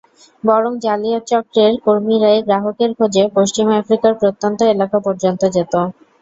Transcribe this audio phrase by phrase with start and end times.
[0.43, 5.73] বরং জালিয়াত চক্রের কর্মীরাই গ্রাহকের খোঁজে পশ্চিম আফ্রিকার প্রত্যন্ত এলাকা পর্যন্ত যেত।